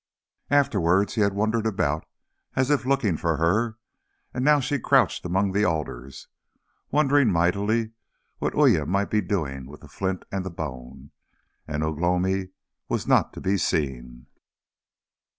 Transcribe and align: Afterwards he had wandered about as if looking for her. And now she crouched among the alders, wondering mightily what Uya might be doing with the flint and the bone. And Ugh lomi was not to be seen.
Afterwards 0.49 1.13
he 1.13 1.21
had 1.21 1.35
wandered 1.35 1.67
about 1.67 2.07
as 2.55 2.71
if 2.71 2.87
looking 2.87 3.17
for 3.17 3.37
her. 3.37 3.77
And 4.33 4.43
now 4.43 4.59
she 4.59 4.79
crouched 4.79 5.23
among 5.27 5.51
the 5.51 5.63
alders, 5.63 6.27
wondering 6.89 7.31
mightily 7.31 7.91
what 8.39 8.55
Uya 8.55 8.87
might 8.87 9.11
be 9.11 9.21
doing 9.21 9.67
with 9.67 9.81
the 9.81 9.87
flint 9.87 10.25
and 10.31 10.43
the 10.43 10.49
bone. 10.49 11.11
And 11.67 11.83
Ugh 11.83 11.99
lomi 11.99 12.49
was 12.89 13.05
not 13.05 13.31
to 13.33 13.41
be 13.41 13.57
seen. 13.57 14.25